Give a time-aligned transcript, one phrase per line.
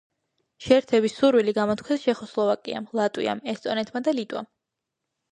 [0.67, 4.49] შეერთების სურვილი გამოთქვეს ჩეხოსლოვაკიამ, ლატვიამ, ესტონეთმა და ლიტვამ.